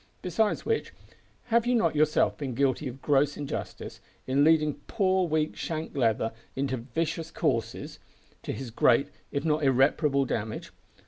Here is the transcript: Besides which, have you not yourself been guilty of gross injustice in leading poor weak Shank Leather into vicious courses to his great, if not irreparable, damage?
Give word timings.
Besides 0.23 0.65
which, 0.65 0.93
have 1.53 1.67
you 1.67 1.75
not 1.75 1.95
yourself 1.95 2.35
been 2.35 2.55
guilty 2.55 2.87
of 2.87 3.03
gross 3.03 3.37
injustice 3.37 4.01
in 4.25 4.43
leading 4.43 4.79
poor 4.87 5.27
weak 5.27 5.55
Shank 5.55 5.95
Leather 5.95 6.31
into 6.55 6.77
vicious 6.77 7.29
courses 7.29 7.99
to 8.41 8.51
his 8.51 8.71
great, 8.71 9.09
if 9.31 9.45
not 9.45 9.61
irreparable, 9.61 10.25
damage? 10.25 10.71